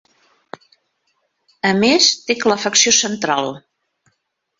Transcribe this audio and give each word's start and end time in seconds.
A 1.71 1.73
més, 1.81 2.07
té 2.29 2.37
calefacció 2.45 2.95
central. 3.01 3.53